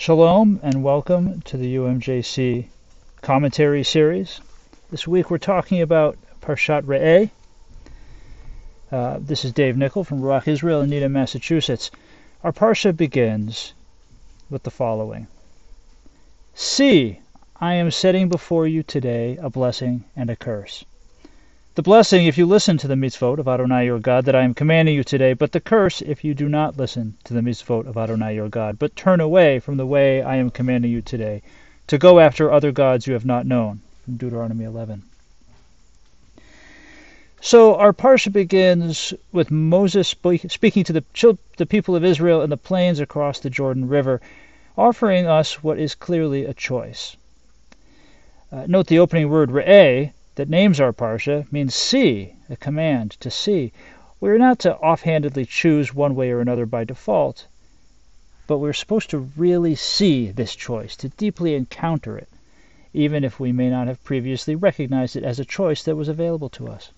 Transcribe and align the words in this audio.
Shalom 0.00 0.60
and 0.62 0.82
welcome 0.82 1.42
to 1.42 1.58
the 1.58 1.76
UMJC 1.76 2.68
commentary 3.20 3.84
series. 3.84 4.40
This 4.90 5.06
week 5.06 5.30
we're 5.30 5.36
talking 5.36 5.82
about 5.82 6.16
Parshat 6.40 6.84
Re'eh. 6.84 7.28
Uh, 8.90 9.18
this 9.20 9.44
is 9.44 9.52
Dave 9.52 9.76
Nickel 9.76 10.02
from 10.02 10.22
Ruach 10.22 10.48
Israel 10.48 10.80
in 10.80 10.88
Needham, 10.88 11.12
Massachusetts. 11.12 11.90
Our 12.42 12.50
Parsha 12.50 12.96
begins 12.96 13.74
with 14.48 14.62
the 14.62 14.70
following 14.70 15.26
See, 16.54 17.20
I 17.56 17.74
am 17.74 17.90
setting 17.90 18.30
before 18.30 18.66
you 18.66 18.82
today 18.82 19.36
a 19.36 19.50
blessing 19.50 20.04
and 20.16 20.30
a 20.30 20.34
curse. 20.36 20.82
The 21.80 21.84
blessing 21.84 22.26
if 22.26 22.36
you 22.36 22.44
listen 22.44 22.76
to 22.76 22.88
the 22.88 22.94
mitzvot 22.94 23.38
of 23.38 23.48
Adonai 23.48 23.86
your 23.86 24.00
God 24.00 24.26
that 24.26 24.34
I 24.34 24.42
am 24.42 24.52
commanding 24.52 24.94
you 24.94 25.02
today, 25.02 25.32
but 25.32 25.52
the 25.52 25.60
curse 25.60 26.02
if 26.02 26.22
you 26.22 26.34
do 26.34 26.46
not 26.46 26.76
listen 26.76 27.14
to 27.24 27.32
the 27.32 27.40
mitzvot 27.40 27.86
of 27.86 27.96
Adonai 27.96 28.34
your 28.34 28.50
God, 28.50 28.78
but 28.78 28.94
turn 28.94 29.18
away 29.18 29.60
from 29.60 29.78
the 29.78 29.86
way 29.86 30.20
I 30.20 30.36
am 30.36 30.50
commanding 30.50 30.90
you 30.90 31.00
today, 31.00 31.40
to 31.86 31.96
go 31.96 32.20
after 32.20 32.52
other 32.52 32.70
gods 32.70 33.06
you 33.06 33.14
have 33.14 33.24
not 33.24 33.46
known. 33.46 33.80
From 34.04 34.18
Deuteronomy 34.18 34.66
11. 34.66 35.04
So 37.40 37.74
our 37.76 37.94
parsha 37.94 38.30
begins 38.30 39.14
with 39.32 39.50
Moses 39.50 40.14
speaking 40.48 40.84
to 40.84 40.92
the, 40.92 41.66
people 41.66 41.96
of 41.96 42.04
Israel 42.04 42.42
in 42.42 42.50
the 42.50 42.58
plains 42.58 43.00
across 43.00 43.40
the 43.40 43.48
Jordan 43.48 43.88
River, 43.88 44.20
offering 44.76 45.26
us 45.26 45.64
what 45.64 45.78
is 45.78 45.94
clearly 45.94 46.44
a 46.44 46.52
choice. 46.52 47.16
Uh, 48.52 48.66
note 48.68 48.88
the 48.88 48.98
opening 48.98 49.30
word 49.30 49.48
re'eh, 49.48 50.12
that 50.40 50.48
names 50.48 50.80
our 50.80 50.90
parsha 50.90 51.44
means 51.52 51.74
see, 51.74 52.32
a 52.48 52.56
command 52.56 53.10
to 53.20 53.30
see. 53.30 53.70
We 54.20 54.30
are 54.30 54.38
not 54.38 54.58
to 54.60 54.74
offhandedly 54.76 55.44
choose 55.44 55.94
one 55.94 56.14
way 56.14 56.30
or 56.30 56.40
another 56.40 56.64
by 56.64 56.84
default, 56.84 57.46
but 58.46 58.56
we're 58.56 58.72
supposed 58.72 59.10
to 59.10 59.30
really 59.36 59.74
see 59.74 60.30
this 60.30 60.56
choice, 60.56 60.96
to 60.96 61.10
deeply 61.10 61.54
encounter 61.54 62.16
it, 62.16 62.30
even 62.94 63.22
if 63.22 63.38
we 63.38 63.52
may 63.52 63.68
not 63.68 63.86
have 63.86 64.02
previously 64.02 64.54
recognized 64.54 65.14
it 65.14 65.24
as 65.24 65.38
a 65.38 65.44
choice 65.44 65.82
that 65.82 65.94
was 65.94 66.08
available 66.08 66.48
to 66.48 66.68
us. 66.68 66.90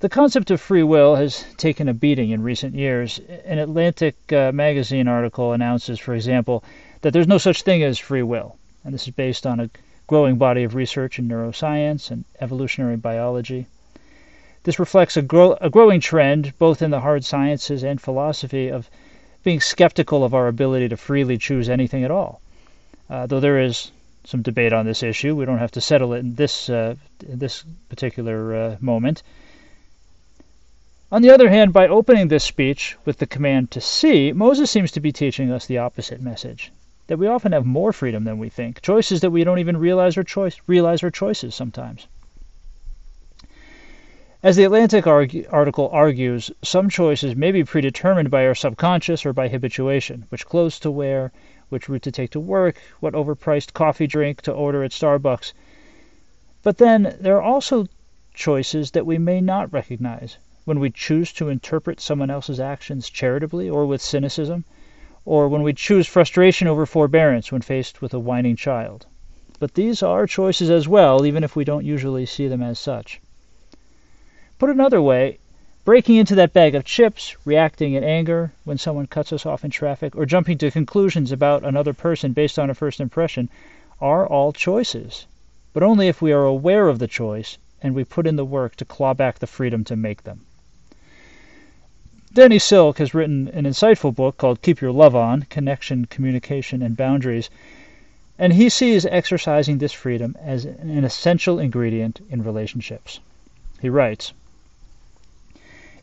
The 0.00 0.08
concept 0.08 0.50
of 0.50 0.62
free 0.62 0.82
will 0.82 1.16
has 1.16 1.44
taken 1.58 1.90
a 1.90 1.94
beating 1.94 2.30
in 2.30 2.42
recent 2.42 2.74
years. 2.74 3.20
An 3.44 3.58
Atlantic 3.58 4.16
uh, 4.32 4.50
magazine 4.50 5.08
article 5.08 5.52
announces, 5.52 5.98
for 5.98 6.14
example, 6.14 6.64
that 7.02 7.12
there's 7.12 7.28
no 7.28 7.36
such 7.36 7.60
thing 7.60 7.82
as 7.82 7.98
free 7.98 8.22
will, 8.22 8.56
and 8.82 8.94
this 8.94 9.06
is 9.06 9.12
based 9.14 9.46
on 9.46 9.60
a 9.60 9.68
growing 10.06 10.36
body 10.36 10.64
of 10.64 10.74
research 10.74 11.18
in 11.18 11.28
neuroscience 11.28 12.10
and 12.10 12.24
evolutionary 12.40 12.96
biology. 12.96 13.66
This 14.64 14.78
reflects 14.78 15.16
a, 15.16 15.20
a 15.60 15.70
growing 15.70 16.00
trend, 16.00 16.52
both 16.58 16.82
in 16.82 16.90
the 16.90 17.00
hard 17.00 17.24
sciences 17.24 17.82
and 17.82 18.00
philosophy, 18.00 18.68
of 18.68 18.88
being 19.42 19.60
skeptical 19.60 20.24
of 20.24 20.34
our 20.34 20.48
ability 20.48 20.88
to 20.88 20.96
freely 20.96 21.36
choose 21.38 21.68
anything 21.68 22.04
at 22.04 22.10
all. 22.10 22.40
Uh, 23.08 23.26
though 23.26 23.40
there 23.40 23.60
is 23.60 23.90
some 24.24 24.42
debate 24.42 24.72
on 24.72 24.86
this 24.86 25.02
issue, 25.02 25.36
we 25.36 25.44
don't 25.44 25.58
have 25.58 25.72
to 25.72 25.80
settle 25.80 26.14
it 26.14 26.20
in 26.20 26.34
this, 26.34 26.70
uh, 26.70 26.94
in 27.26 27.38
this 27.38 27.64
particular 27.88 28.54
uh, 28.54 28.76
moment. 28.80 29.22
On 31.12 31.22
the 31.22 31.30
other 31.30 31.50
hand, 31.50 31.72
by 31.72 31.86
opening 31.86 32.28
this 32.28 32.44
speech 32.44 32.96
with 33.04 33.18
the 33.18 33.26
command 33.26 33.70
to 33.70 33.80
see, 33.80 34.32
Moses 34.32 34.70
seems 34.70 34.90
to 34.92 35.00
be 35.00 35.12
teaching 35.12 35.50
us 35.50 35.66
the 35.66 35.78
opposite 35.78 36.20
message 36.20 36.72
that 37.06 37.18
we 37.18 37.26
often 37.26 37.52
have 37.52 37.66
more 37.66 37.92
freedom 37.92 38.24
than 38.24 38.38
we 38.38 38.48
think, 38.48 38.80
choices 38.80 39.20
that 39.20 39.30
we 39.30 39.44
don't 39.44 39.58
even 39.58 39.76
realize 39.76 40.16
are 40.16 40.24
choice 40.24 40.60
realize 40.66 41.02
are 41.02 41.10
choices 41.10 41.54
sometimes. 41.54 42.06
As 44.42 44.56
the 44.56 44.64
Atlantic 44.64 45.06
argue, 45.06 45.46
article 45.50 45.88
argues, 45.90 46.50
some 46.62 46.90
choices 46.90 47.34
may 47.34 47.50
be 47.50 47.64
predetermined 47.64 48.30
by 48.30 48.46
our 48.46 48.54
subconscious 48.54 49.24
or 49.24 49.32
by 49.32 49.48
habituation, 49.48 50.26
which 50.28 50.44
clothes 50.44 50.78
to 50.80 50.90
wear, 50.90 51.32
which 51.70 51.88
route 51.88 52.02
to 52.02 52.12
take 52.12 52.30
to 52.32 52.40
work, 52.40 52.76
what 53.00 53.14
overpriced 53.14 53.72
coffee 53.72 54.06
drink 54.06 54.42
to 54.42 54.52
order 54.52 54.84
at 54.84 54.90
Starbucks. 54.90 55.54
But 56.62 56.76
then 56.76 57.16
there 57.18 57.36
are 57.36 57.42
also 57.42 57.86
choices 58.34 58.90
that 58.90 59.06
we 59.06 59.16
may 59.16 59.40
not 59.40 59.72
recognize 59.72 60.36
when 60.66 60.78
we 60.78 60.90
choose 60.90 61.32
to 61.32 61.48
interpret 61.48 62.00
someone 62.00 62.30
else's 62.30 62.60
actions 62.60 63.08
charitably 63.08 63.70
or 63.70 63.86
with 63.86 64.02
cynicism, 64.02 64.64
or 65.26 65.48
when 65.48 65.62
we 65.62 65.72
choose 65.72 66.06
frustration 66.06 66.68
over 66.68 66.84
forbearance 66.84 67.50
when 67.50 67.62
faced 67.62 68.02
with 68.02 68.12
a 68.12 68.18
whining 68.18 68.56
child. 68.56 69.06
But 69.58 69.74
these 69.74 70.02
are 70.02 70.26
choices 70.26 70.68
as 70.68 70.86
well, 70.86 71.24
even 71.24 71.44
if 71.44 71.56
we 71.56 71.64
don't 71.64 71.84
usually 71.84 72.26
see 72.26 72.48
them 72.48 72.62
as 72.62 72.78
such. 72.78 73.20
Put 74.58 74.70
another 74.70 75.00
way, 75.00 75.38
breaking 75.84 76.16
into 76.16 76.34
that 76.34 76.52
bag 76.52 76.74
of 76.74 76.84
chips, 76.84 77.36
reacting 77.44 77.94
in 77.94 78.04
anger 78.04 78.52
when 78.64 78.78
someone 78.78 79.06
cuts 79.06 79.32
us 79.32 79.46
off 79.46 79.64
in 79.64 79.70
traffic, 79.70 80.14
or 80.16 80.26
jumping 80.26 80.58
to 80.58 80.70
conclusions 80.70 81.32
about 81.32 81.64
another 81.64 81.92
person 81.92 82.32
based 82.32 82.58
on 82.58 82.70
a 82.70 82.74
first 82.74 83.00
impression 83.00 83.48
are 84.00 84.26
all 84.26 84.52
choices, 84.52 85.26
but 85.72 85.82
only 85.82 86.08
if 86.08 86.20
we 86.20 86.32
are 86.32 86.44
aware 86.44 86.88
of 86.88 86.98
the 86.98 87.08
choice 87.08 87.58
and 87.82 87.94
we 87.94 88.04
put 88.04 88.26
in 88.26 88.36
the 88.36 88.44
work 88.44 88.76
to 88.76 88.84
claw 88.84 89.14
back 89.14 89.38
the 89.38 89.46
freedom 89.46 89.84
to 89.84 89.96
make 89.96 90.22
them. 90.24 90.40
Danny 92.34 92.58
Silk 92.58 92.98
has 92.98 93.14
written 93.14 93.46
an 93.54 93.64
insightful 93.64 94.12
book 94.12 94.38
called 94.38 94.60
Keep 94.60 94.80
Your 94.80 94.90
Love 94.90 95.14
On 95.14 95.42
Connection, 95.42 96.06
Communication, 96.06 96.82
and 96.82 96.96
Boundaries, 96.96 97.48
and 98.36 98.52
he 98.52 98.68
sees 98.68 99.06
exercising 99.06 99.78
this 99.78 99.92
freedom 99.92 100.36
as 100.42 100.64
an 100.64 101.04
essential 101.04 101.60
ingredient 101.60 102.20
in 102.28 102.42
relationships. 102.42 103.20
He 103.80 103.88
writes 103.88 104.32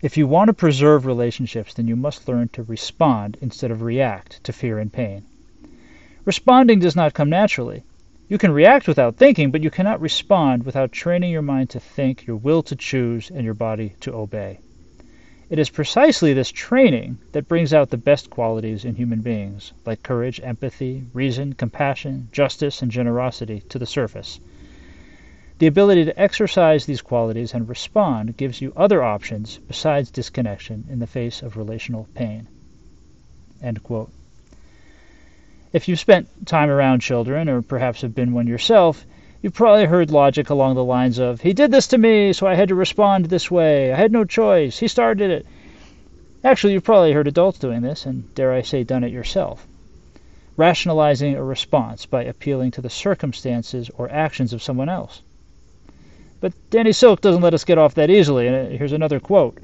If 0.02 0.16
you 0.16 0.26
want 0.26 0.48
to 0.48 0.54
preserve 0.54 1.06
relationships, 1.06 1.74
then 1.74 1.90
you 1.90 1.98
must 1.98 2.30
learn 2.30 2.48
to 2.54 2.64
respond 2.64 3.38
instead 3.42 3.70
of 3.70 3.82
react 3.82 4.42
to 4.46 4.54
fear 4.54 4.80
and 4.80 4.94
pain. 4.94 5.24
Responding 6.24 6.80
does 6.80 6.96
not 6.96 7.14
come 7.14 7.30
naturally. 7.30 7.84
You 8.30 8.38
can 8.38 8.54
react 8.54 8.88
without 8.88 9.18
thinking, 9.18 9.52
but 9.52 9.64
you 9.64 9.70
cannot 9.70 10.00
respond 10.00 10.64
without 10.64 10.94
training 10.94 11.32
your 11.32 11.42
mind 11.42 11.70
to 11.72 11.80
think, 11.82 12.26
your 12.26 12.38
will 12.38 12.64
to 12.64 12.76
choose, 12.78 13.30
and 13.30 13.44
your 13.44 13.54
body 13.54 13.96
to 14.00 14.14
obey. 14.14 14.60
It 15.52 15.60
is 15.60 15.70
precisely 15.70 16.34
this 16.34 16.50
training 16.50 17.18
that 17.34 17.50
brings 17.50 17.74
out 17.74 17.90
the 17.90 17.98
best 17.98 18.30
qualities 18.30 18.86
in 18.86 18.96
human 18.96 19.20
beings, 19.20 19.74
like 19.86 20.02
courage, 20.02 20.40
empathy, 20.42 21.04
reason, 21.14 21.52
compassion, 21.56 22.30
justice, 22.32 22.82
and 22.82 22.90
generosity, 22.90 23.62
to 23.68 23.78
the 23.78 23.86
surface. 23.86 24.40
The 25.60 25.68
ability 25.68 26.06
to 26.06 26.18
exercise 26.18 26.86
these 26.86 27.02
qualities 27.02 27.54
and 27.54 27.68
respond 27.68 28.38
gives 28.38 28.62
you 28.62 28.72
other 28.78 29.04
options 29.04 29.60
besides 29.68 30.10
disconnection 30.10 30.86
in 30.90 31.00
the 31.00 31.06
face 31.06 31.42
of 31.42 31.58
relational 31.58 32.08
pain. 32.16 32.48
If 35.74 35.90
you've 35.90 36.00
spent 36.00 36.48
time 36.48 36.70
around 36.70 37.02
children, 37.02 37.50
or 37.50 37.62
perhaps 37.62 38.04
have 38.04 38.16
been 38.16 38.32
one 38.32 38.48
yourself, 38.48 39.06
You've 39.42 39.56
probably 39.56 39.86
heard 39.86 40.12
logic 40.12 40.52
along 40.52 40.76
the 40.76 40.84
lines 40.84 41.18
of, 41.18 41.42
he 41.42 41.52
did 41.52 41.72
this 41.72 41.88
to 41.88 41.98
me, 41.98 42.32
so 42.32 42.46
I 42.46 42.54
had 42.54 42.70
to 42.70 42.76
respond 42.76 43.26
this 43.26 43.50
way. 43.50 43.92
I 43.92 43.96
had 43.96 44.12
no 44.12 44.24
choice. 44.24 44.78
He 44.78 44.88
started 44.88 45.32
it. 45.32 45.48
Actually, 46.44 46.74
you've 46.74 46.84
probably 46.84 47.14
heard 47.14 47.28
adults 47.28 47.58
doing 47.58 47.82
this, 47.82 48.06
and 48.06 48.34
dare 48.36 48.54
I 48.54 48.62
say, 48.62 48.84
done 48.84 49.04
it 49.04 49.12
yourself. 49.12 49.66
Rationalizing 50.58 51.36
a 51.36 51.44
response 51.44 52.06
by 52.06 52.24
appealing 52.24 52.70
to 52.72 52.82
the 52.82 52.90
circumstances 52.90 53.90
or 53.98 54.12
actions 54.12 54.54
of 54.54 54.62
someone 54.62 54.90
else. 54.90 55.24
But 56.40 56.54
Danny 56.70 56.92
Silk 56.92 57.22
doesn't 57.22 57.42
let 57.42 57.56
us 57.56 57.64
get 57.64 57.80
off 57.80 57.96
that 57.96 58.12
easily, 58.12 58.48
and 58.48 58.56
uh, 58.56 58.78
here's 58.78 58.94
another 58.94 59.20
quote 59.20 59.58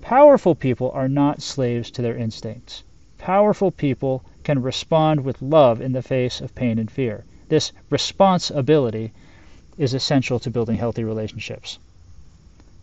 Powerful 0.00 0.54
people 0.54 0.90
are 0.92 1.08
not 1.08 1.42
slaves 1.42 1.90
to 1.90 2.00
their 2.00 2.16
instincts. 2.16 2.84
Powerful 3.18 3.70
people 3.70 4.24
can 4.44 4.62
respond 4.62 5.24
with 5.24 5.42
love 5.42 5.82
in 5.82 5.92
the 5.92 6.02
face 6.02 6.40
of 6.40 6.54
pain 6.54 6.78
and 6.78 6.90
fear. 6.90 7.24
This 7.50 7.72
responsibility 7.90 9.10
is 9.76 9.92
essential 9.92 10.38
to 10.38 10.50
building 10.50 10.76
healthy 10.76 11.02
relationships. 11.02 11.80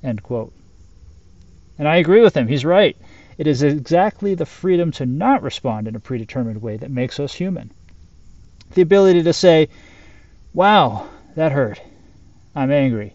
End 0.03 0.21
quote. 0.21 0.51
And 1.79 1.87
I 1.87 1.95
agree 1.95 2.19
with 2.19 2.35
him. 2.35 2.49
He's 2.49 2.65
right. 2.65 2.97
It 3.37 3.47
is 3.47 3.63
exactly 3.63 4.35
the 4.35 4.45
freedom 4.45 4.91
to 4.91 5.05
not 5.05 5.41
respond 5.41 5.87
in 5.87 5.95
a 5.95 6.01
predetermined 6.01 6.61
way 6.61 6.75
that 6.75 6.91
makes 6.91 7.17
us 7.17 7.35
human. 7.35 7.71
The 8.73 8.81
ability 8.81 9.23
to 9.23 9.31
say, 9.31 9.69
wow, 10.53 11.07
that 11.35 11.53
hurt. 11.53 11.79
I'm 12.53 12.69
angry. 12.69 13.13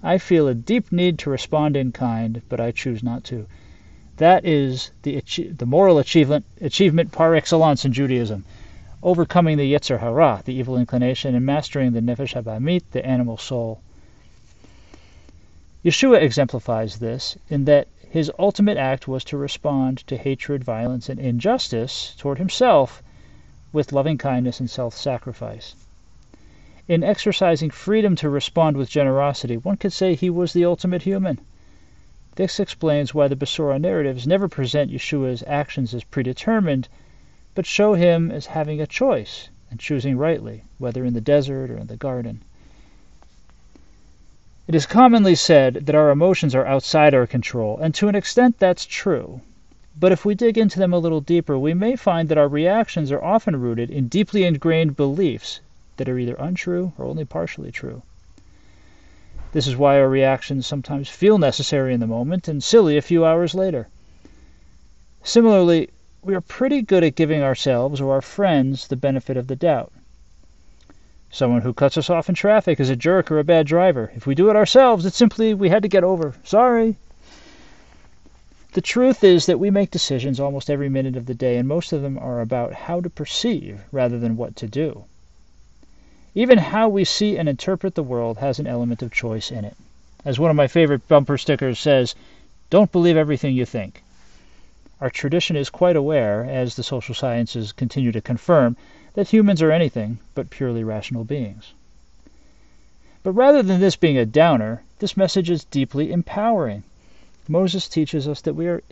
I 0.00 0.18
feel 0.18 0.46
a 0.46 0.54
deep 0.54 0.92
need 0.92 1.18
to 1.20 1.30
respond 1.30 1.76
in 1.76 1.90
kind, 1.90 2.40
but 2.48 2.60
I 2.60 2.70
choose 2.70 3.02
not 3.02 3.24
to. 3.24 3.48
That 4.18 4.44
is 4.44 4.92
the, 5.02 5.20
the 5.56 5.66
moral 5.66 5.98
achievement, 5.98 6.44
achievement 6.60 7.10
par 7.10 7.34
excellence 7.34 7.84
in 7.84 7.92
Judaism 7.92 8.44
overcoming 9.04 9.58
the 9.58 9.70
Yetzer 9.70 10.00
Hara, 10.00 10.40
the 10.46 10.54
evil 10.54 10.78
inclination, 10.78 11.34
and 11.34 11.44
mastering 11.44 11.92
the 11.92 12.00
Nefesh 12.00 12.32
HaBehamit, 12.34 12.82
the 12.92 13.04
animal 13.04 13.36
soul. 13.36 13.82
Yeshua 15.84 16.22
exemplifies 16.22 16.98
this 16.98 17.36
in 17.50 17.66
that 17.66 17.86
his 18.08 18.32
ultimate 18.38 18.78
act 18.78 19.06
was 19.06 19.22
to 19.24 19.36
respond 19.36 19.98
to 20.06 20.16
hatred, 20.16 20.64
violence, 20.64 21.10
and 21.10 21.20
injustice 21.20 22.14
toward 22.16 22.38
himself 22.38 23.02
with 23.74 23.92
loving 23.92 24.16
kindness 24.16 24.58
and 24.58 24.70
self 24.70 24.94
sacrifice. 24.94 25.74
In 26.88 27.04
exercising 27.04 27.68
freedom 27.68 28.16
to 28.16 28.30
respond 28.30 28.78
with 28.78 28.88
generosity, 28.88 29.58
one 29.58 29.76
could 29.76 29.92
say 29.92 30.14
he 30.14 30.30
was 30.30 30.54
the 30.54 30.64
ultimate 30.64 31.02
human. 31.02 31.38
This 32.36 32.58
explains 32.58 33.12
why 33.12 33.28
the 33.28 33.36
Besorah 33.36 33.80
narratives 33.80 34.26
never 34.26 34.48
present 34.48 34.90
Yeshua's 34.90 35.44
actions 35.46 35.92
as 35.92 36.04
predetermined, 36.04 36.88
but 37.54 37.66
show 37.66 37.94
him 37.94 38.30
as 38.30 38.46
having 38.46 38.80
a 38.80 38.86
choice 38.86 39.48
and 39.70 39.80
choosing 39.80 40.16
rightly, 40.16 40.64
whether 40.78 41.04
in 41.04 41.14
the 41.14 41.20
desert 41.20 41.70
or 41.70 41.76
in 41.76 41.86
the 41.86 41.96
garden. 41.96 42.40
It 44.66 44.74
is 44.74 44.86
commonly 44.86 45.34
said 45.34 45.86
that 45.86 45.94
our 45.94 46.10
emotions 46.10 46.54
are 46.54 46.66
outside 46.66 47.12
our 47.12 47.26
control, 47.26 47.78
and 47.78 47.94
to 47.94 48.08
an 48.08 48.14
extent 48.14 48.58
that's 48.58 48.86
true. 48.86 49.40
But 49.98 50.10
if 50.10 50.24
we 50.24 50.34
dig 50.34 50.56
into 50.56 50.78
them 50.78 50.92
a 50.92 50.98
little 50.98 51.20
deeper, 51.20 51.58
we 51.58 51.74
may 51.74 51.96
find 51.96 52.28
that 52.28 52.38
our 52.38 52.48
reactions 52.48 53.12
are 53.12 53.22
often 53.22 53.60
rooted 53.60 53.90
in 53.90 54.08
deeply 54.08 54.44
ingrained 54.44 54.96
beliefs 54.96 55.60
that 55.98 56.08
are 56.08 56.18
either 56.18 56.34
untrue 56.34 56.92
or 56.98 57.04
only 57.04 57.24
partially 57.24 57.70
true. 57.70 58.02
This 59.52 59.68
is 59.68 59.76
why 59.76 60.00
our 60.00 60.08
reactions 60.08 60.66
sometimes 60.66 61.08
feel 61.08 61.38
necessary 61.38 61.94
in 61.94 62.00
the 62.00 62.06
moment 62.06 62.48
and 62.48 62.64
silly 62.64 62.96
a 62.96 63.02
few 63.02 63.24
hours 63.24 63.54
later. 63.54 63.86
Similarly, 65.22 65.90
we 66.24 66.34
are 66.34 66.40
pretty 66.40 66.80
good 66.80 67.04
at 67.04 67.14
giving 67.14 67.42
ourselves 67.42 68.00
or 68.00 68.12
our 68.14 68.22
friends 68.22 68.88
the 68.88 68.96
benefit 68.96 69.36
of 69.36 69.46
the 69.46 69.56
doubt. 69.56 69.92
Someone 71.30 71.62
who 71.62 71.72
cuts 71.72 71.98
us 71.98 72.08
off 72.08 72.28
in 72.28 72.36
traffic 72.36 72.78
is 72.78 72.88
a 72.88 72.94
jerk 72.94 73.28
or 73.30 73.40
a 73.40 73.44
bad 73.44 73.66
driver. 73.66 74.12
If 74.14 74.26
we 74.26 74.36
do 74.36 74.48
it 74.50 74.56
ourselves, 74.56 75.04
it's 75.04 75.16
simply 75.16 75.52
we 75.52 75.68
had 75.68 75.82
to 75.82 75.88
get 75.88 76.04
over. 76.04 76.32
Sorry. 76.44 76.94
The 78.74 78.80
truth 78.80 79.24
is 79.24 79.46
that 79.46 79.58
we 79.58 79.68
make 79.68 79.90
decisions 79.90 80.38
almost 80.38 80.70
every 80.70 80.88
minute 80.88 81.16
of 81.16 81.26
the 81.26 81.34
day, 81.34 81.56
and 81.56 81.66
most 81.66 81.92
of 81.92 82.02
them 82.02 82.16
are 82.18 82.40
about 82.40 82.72
how 82.72 83.00
to 83.00 83.10
perceive 83.10 83.80
rather 83.90 84.18
than 84.18 84.36
what 84.36 84.54
to 84.56 84.68
do. 84.68 85.06
Even 86.36 86.58
how 86.58 86.88
we 86.88 87.04
see 87.04 87.36
and 87.36 87.48
interpret 87.48 87.96
the 87.96 88.02
world 88.04 88.38
has 88.38 88.60
an 88.60 88.68
element 88.68 89.02
of 89.02 89.10
choice 89.10 89.50
in 89.50 89.64
it. 89.64 89.76
As 90.24 90.38
one 90.38 90.50
of 90.50 90.56
my 90.56 90.68
favorite 90.68 91.08
bumper 91.08 91.36
stickers 91.36 91.80
says, 91.80 92.14
don't 92.70 92.92
believe 92.92 93.16
everything 93.16 93.56
you 93.56 93.66
think. 93.66 94.03
Our 95.04 95.10
tradition 95.10 95.54
is 95.54 95.68
quite 95.68 95.96
aware, 95.96 96.46
as 96.46 96.76
the 96.76 96.82
social 96.82 97.14
sciences 97.14 97.72
continue 97.72 98.10
to 98.10 98.22
confirm, 98.22 98.74
that 99.12 99.28
humans 99.28 99.60
are 99.60 99.70
anything 99.70 100.18
but 100.34 100.48
purely 100.48 100.82
rational 100.82 101.24
beings. 101.24 101.74
But 103.22 103.32
rather 103.32 103.62
than 103.62 103.82
this 103.82 103.96
being 103.96 104.16
a 104.16 104.24
downer, 104.24 104.82
this 105.00 105.14
message 105.14 105.50
is 105.50 105.64
deeply 105.64 106.10
empowering. 106.10 106.84
Moses 107.46 107.86
teaches 107.86 108.26
us 108.26 108.40
that 108.40 108.54
we 108.54 108.66
are, 108.66 108.82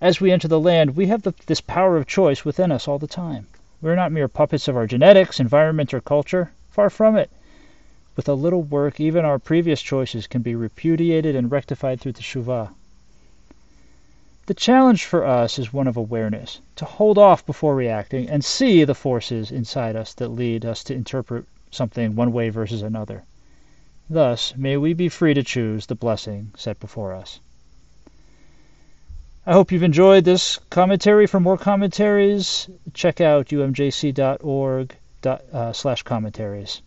as 0.00 0.20
we 0.20 0.30
enter 0.30 0.46
the 0.46 0.60
land, 0.60 0.94
we 0.94 1.08
have 1.08 1.22
the, 1.22 1.34
this 1.46 1.60
power 1.60 1.96
of 1.96 2.06
choice 2.06 2.44
within 2.44 2.70
us 2.70 2.86
all 2.86 3.00
the 3.00 3.08
time. 3.08 3.48
We 3.82 3.90
are 3.90 3.96
not 3.96 4.12
mere 4.12 4.28
puppets 4.28 4.68
of 4.68 4.76
our 4.76 4.86
genetics, 4.86 5.40
environment, 5.40 5.92
or 5.92 6.00
culture. 6.00 6.52
Far 6.70 6.90
from 6.90 7.16
it. 7.16 7.28
With 8.14 8.28
a 8.28 8.34
little 8.34 8.62
work, 8.62 9.00
even 9.00 9.24
our 9.24 9.40
previous 9.40 9.82
choices 9.82 10.28
can 10.28 10.42
be 10.42 10.54
repudiated 10.54 11.34
and 11.34 11.50
rectified 11.50 12.00
through 12.00 12.12
teshuvah. 12.12 12.70
The 14.46 14.54
challenge 14.54 15.04
for 15.04 15.24
us 15.24 15.58
is 15.58 15.72
one 15.72 15.88
of 15.88 15.96
awareness, 15.96 16.60
to 16.76 16.84
hold 16.84 17.18
off 17.18 17.44
before 17.44 17.74
reacting 17.74 18.28
and 18.30 18.44
see 18.44 18.84
the 18.84 18.94
forces 18.94 19.50
inside 19.50 19.96
us 19.96 20.14
that 20.14 20.28
lead 20.28 20.64
us 20.64 20.84
to 20.84 20.94
interpret 20.94 21.46
something 21.72 22.14
one 22.14 22.32
way 22.32 22.48
versus 22.50 22.80
another. 22.80 23.24
Thus, 24.08 24.54
may 24.56 24.76
we 24.76 24.94
be 24.94 25.08
free 25.08 25.34
to 25.34 25.42
choose 25.42 25.86
the 25.86 25.96
blessing 25.96 26.52
set 26.56 26.78
before 26.78 27.12
us. 27.12 27.40
I 29.44 29.52
hope 29.52 29.72
you've 29.72 29.82
enjoyed 29.82 30.24
this 30.24 30.58
commentary. 30.70 31.26
For 31.26 31.40
more 31.40 31.58
commentaries, 31.58 32.68
check 32.94 33.20
out 33.20 33.48
umjc.org 33.48 34.96
uh, 35.24 35.72
slash 35.72 36.02
commentaries. 36.04 36.82